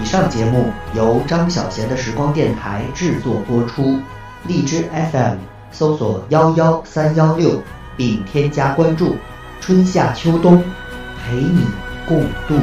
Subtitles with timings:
[0.00, 3.98] 以上节目由张小娴的时光电台制作播出
[4.46, 5.36] 荔枝 fm
[5.70, 7.62] 搜索幺幺三幺六
[7.96, 9.16] 并添加关注
[9.60, 10.62] 春夏秋冬
[11.24, 11.66] 陪你
[12.06, 12.54] 共度